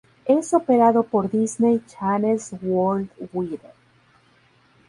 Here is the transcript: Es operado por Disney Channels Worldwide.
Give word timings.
Es 0.25 0.51
operado 0.55 1.03
por 1.03 1.29
Disney 1.29 1.79
Channels 1.85 2.53
Worldwide. 2.63 3.69